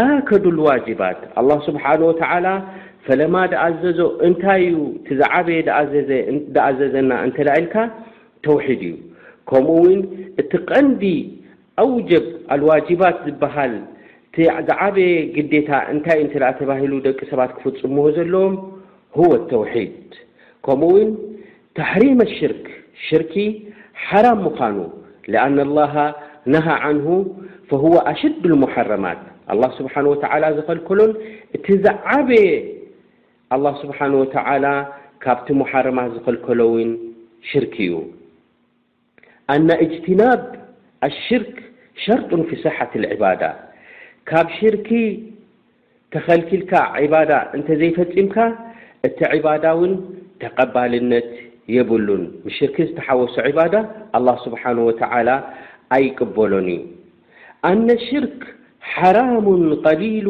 ኣከዱ 0.00 0.44
ዋጅባት 0.66 1.20
ስብሓ 1.68 1.84
ወላ 2.08 2.46
ፈለማ 3.06 3.36
ዳኣዘዞ 3.52 4.00
እንታይ 4.28 4.62
ዩ 4.72 4.80
ቲዝዓበየ 5.06 5.58
ኣዘዘና 6.68 7.10
እንተ 7.26 7.36
ኢልካ 7.58 7.74
ተውሒድ 8.46 8.82
እዩ 8.88 8.94
ከምኡ 9.50 9.76
ውን 9.84 10.00
እቲ 10.42 10.50
ቐንዲ 10.70 11.02
ኣውጀብ 11.84 12.24
ኣልዋጅባት 12.54 13.16
ዝበሃል 13.26 13.72
ቲዝዓበየ 14.36 15.10
ግዴታ 15.36 15.70
እንታይ 15.92 16.18
እንተ 16.24 16.34
ተባሂሉ 16.60 16.92
ደቂ 17.06 17.18
ሰባት 17.30 17.50
ክፍፅምዎ 17.58 18.04
ዘለዎም 18.18 18.56
ወ 19.28 19.30
ተውሒድ 19.52 20.10
ከምኡውን 20.66 21.10
ተሕሪማ 21.78 22.20
ሽርክ 22.38 22.64
ሽርኪ 23.06 23.34
ሓራም 24.06 24.38
ምኳኑ 24.46 24.76
ኣና 25.46 25.58
لላ 25.70 25.80
ነሃ 26.52 26.66
ዓንሁ 26.88 27.08
ሁ 27.82 27.86
ኣሽዱ 28.12 28.44
ሙሓረማት 28.64 29.20
ስብሓ 29.78 29.94
ወ 30.10 30.14
ዘከልከሎን 30.58 31.12
እቲ 31.56 31.66
ዘዓበየ 31.86 32.44
ኣه 33.58 33.70
ስብሓን 33.82 34.12
ወ 34.22 34.26
ካብቲ 35.24 35.46
መሓረማ 35.60 35.98
ዝኸልከሎውን 36.14 36.90
ሽርክ 37.48 37.74
እዩ 37.86 37.94
ኣና 39.52 39.68
እጅትናብ 39.84 40.42
ኣሽርክ 41.08 41.56
ሸርጡ 42.04 42.30
ፊ 42.50 42.58
ስሓት 42.62 42.92
ዕባዳ 43.14 43.42
ካብ 44.28 44.46
ሽርኪ 44.58 44.88
ተኸልኪልካ 46.14 46.72
ዒባዳ 47.04 47.32
እንተዘይፈፂምካ 47.56 48.36
እቲ 49.08 49.18
ዕባዳ 49.38 49.64
እውን 49.76 49.92
ተቀባልነት 50.42 51.28
የብሉን 51.76 52.24
ሽርኪ 52.56 52.76
ዝተሓወሶ 52.90 53.36
ዕባዳ 53.50 53.74
ኣ 54.18 54.36
ስብሓ 54.46 54.62
ወተ 54.88 55.00
ኣይቅበሎን 55.96 56.68
እዩ 56.76 56.80
ኣነ 57.72 57.88
ሽርክ 58.08 58.40
ሓራሙ 58.94 59.44
ቀሊሉ 59.84 60.28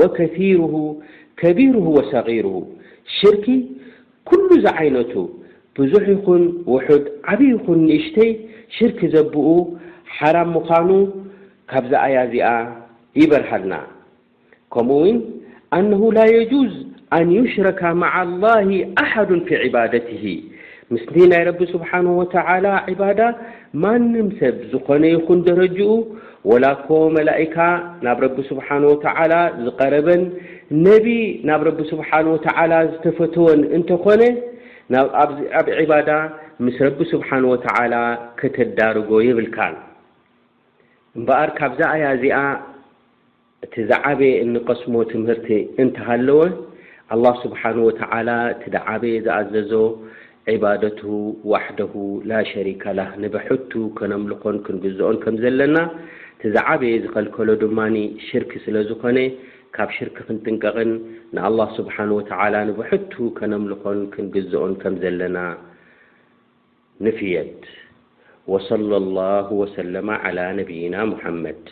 ወከثሩ 0.00 0.62
ከቢሩሁ 1.40 1.84
ወሰርሁ 1.98 2.48
ሽርኪ 3.16 3.46
ኩሉ 4.28 4.48
ዛ 4.64 4.72
ዓይነቱ 4.82 5.12
ብዙሕ 5.78 6.06
ይኹን 6.14 6.42
ውሑድ 6.72 7.04
ዓበዪ 7.32 7.48
ይኹን 7.56 7.80
ንእሽተይ 7.88 8.30
ሽርክ 8.76 9.00
ዘብኡ 9.14 9.46
ሓራም 10.16 10.50
ምዃኑ 10.56 10.90
ካብዛኣያ 11.70 12.18
እዚኣ 12.26 12.48
ይበርሃልና 13.20 13.74
ከምኡ 14.74 14.98
ውን 15.04 15.18
ኣነሁ 15.76 16.02
ላ 16.16 16.20
የጁዝ 16.36 16.72
ኣን 17.16 17.28
ይሽረካ 17.36 17.80
ማዓ 18.02 18.16
ላሂ 18.44 18.70
ኣሓዱ 19.02 19.30
ፊ 19.48 19.58
ዕባደትሂ 19.66 20.24
ምስሊ 20.94 21.16
ናይ 21.30 21.42
ረቢ 21.48 21.60
ስብሓን 21.74 22.06
ወተዓላ 22.18 22.66
ዕባዳ 22.92 23.20
ማንም 23.82 24.28
ሰብ 24.40 24.56
ዝኾነ 24.72 25.02
ይኹን 25.14 25.40
ደረጅኡ 25.48 25.90
ወላ 26.50 26.66
ኮ 26.86 26.98
መላእካ 27.16 27.56
ናብ 28.06 28.18
ረቢ 28.24 28.36
ስብሓን 28.50 28.82
ወተዓላ 28.90 29.32
ዝቐረበን 29.64 30.22
ነቢ 30.86 31.04
ናብ 31.48 31.62
ረቢ 31.68 31.80
ስብሓን 31.90 32.26
ወተዓላ 32.34 32.72
ዝተፈትወን 32.92 33.60
እንተኾነ 33.76 34.22
ኣብ 35.20 35.30
ዒባዳ 35.78 36.10
ምስ 36.66 36.76
ረቢ 36.86 36.98
ስብሓን 37.12 37.44
ወተዓላ 37.52 37.94
ከተዳርጎ 38.40 39.10
የብልካል 39.28 39.74
እምበኣር 41.18 41.50
ካብዛኣያ 41.58 42.04
እዚኣ 42.16 42.36
እቲ 43.66 43.74
ዛዓበየ 43.90 44.34
እንቀስሞ 44.46 44.94
ትምህርቲ 45.12 45.48
እንተሃለወ 45.82 46.40
ኣላህ 47.14 47.34
ስብሓን 47.44 47.76
ወተዓላ 47.88 48.30
ቲ 48.62 48.72
ደዓበ 48.76 49.02
ዝኣዘዞ 49.24 49.72
ዒባደቱ 50.54 51.00
ዋሕደሁ 51.52 51.92
ላሸሪከላህ 52.28 53.08
ንበሕቱ 53.22 53.72
ከነምልኾን 53.98 54.56
ክንግዝኦን 54.66 55.16
ከም 55.24 55.34
ዘለና 55.42 55.76
እቲ 56.34 56.42
ዛዓበ 56.56 56.82
ዝኸልከሎ 57.06 57.48
ድማኒ 57.62 57.96
ሽርክ 58.28 58.52
ስለዝኾነ 58.64 59.18
ካብ 59.76 59.90
ሽርክ 59.96 60.16
ክንጥንቀቕን 60.26 60.90
ንኣላه 61.34 61.68
ስብሓንه 61.78 62.12
ወተላ 62.18 62.54
ንብሕቱ 62.68 63.12
ከነምልኾን 63.38 63.98
ክንግዝኦን 64.12 64.72
ከም 64.82 64.94
ዘለና 65.02 65.38
ንፍየድ 67.04 67.60
ወصለ 68.52 68.90
ላه 69.18 69.46
ወሰለማ 69.62 70.08
عላ 70.24 70.38
ነብይና 70.60 70.94
ሙሐመድ 71.12 71.62